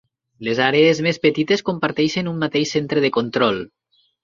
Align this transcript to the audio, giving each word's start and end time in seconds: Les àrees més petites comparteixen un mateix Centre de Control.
Les 0.45 0.61
àrees 0.67 1.01
més 1.07 1.19
petites 1.25 1.63
comparteixen 1.69 2.33
un 2.33 2.41
mateix 2.47 2.75
Centre 2.79 3.07
de 3.07 3.15
Control. 3.21 3.65